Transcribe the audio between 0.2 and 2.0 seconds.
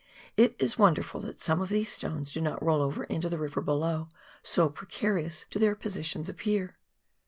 It is wonderful that some of these